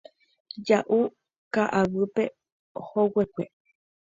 Ja'u 0.67 0.99
ka'aguýpe 1.53 2.23
hoguekue. 2.87 3.43